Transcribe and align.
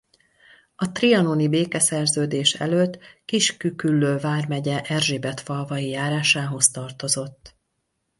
A 0.75 0.91
trianoni 0.91 1.47
békeszerződés 1.49 2.53
előtt 2.53 2.99
Kis-Küküllő 3.25 4.17
vármegye 4.17 4.81
Erzsébetfalvai 4.81 5.89
járásához 5.89 6.69
tartozott. 6.69 7.55